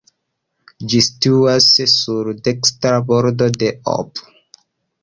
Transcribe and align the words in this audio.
Ĝi 0.93 1.01
situas 1.07 1.67
sur 1.93 2.33
dekstra 2.49 2.99
bordo 3.13 3.53
de 3.61 3.75
Ob. 3.97 4.29